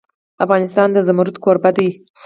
افغانستان 0.43 0.87
د 0.93 0.97
زمرد 1.07 1.35
کوربه 1.43 1.71
دی. 1.77 1.89